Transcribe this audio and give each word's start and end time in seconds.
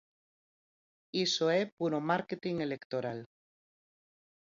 Iso 1.25 1.45
é 1.59 1.61
puro 1.77 1.99
márketing 2.11 2.57
electoral. 2.67 3.19